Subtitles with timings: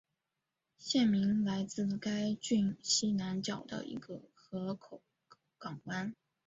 [0.79, 5.03] 县名来自该郡西南角的一个河口
[5.59, 6.15] 港湾。